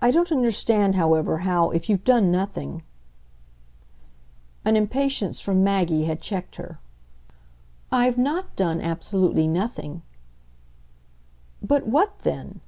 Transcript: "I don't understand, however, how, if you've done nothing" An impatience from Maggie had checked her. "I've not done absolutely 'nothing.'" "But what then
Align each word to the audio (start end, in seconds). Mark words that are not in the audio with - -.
"I 0.00 0.12
don't 0.12 0.30
understand, 0.30 0.94
however, 0.94 1.38
how, 1.38 1.70
if 1.70 1.90
you've 1.90 2.04
done 2.04 2.30
nothing" 2.30 2.84
An 4.64 4.76
impatience 4.76 5.40
from 5.40 5.64
Maggie 5.64 6.04
had 6.04 6.20
checked 6.20 6.54
her. 6.54 6.78
"I've 7.90 8.16
not 8.16 8.54
done 8.54 8.80
absolutely 8.80 9.48
'nothing.'" 9.48 10.02
"But 11.60 11.88
what 11.88 12.16
then 12.20 12.60